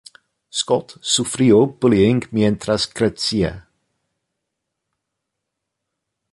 [0.51, 3.69] Scott sufrió bullying mientras crecía.